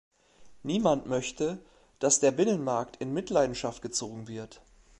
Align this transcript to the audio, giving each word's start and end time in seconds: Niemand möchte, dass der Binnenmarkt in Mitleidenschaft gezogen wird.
Niemand 0.63 1.05
möchte, 1.05 1.59
dass 1.99 2.19
der 2.19 2.31
Binnenmarkt 2.31 2.95
in 2.95 3.13
Mitleidenschaft 3.13 3.83
gezogen 3.83 4.27
wird. 4.27 4.59